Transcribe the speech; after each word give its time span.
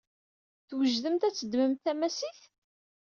Twejdemt 0.67 1.27
ad 1.27 1.33
teddmemt 1.35 1.83
tamasit? 1.85 2.41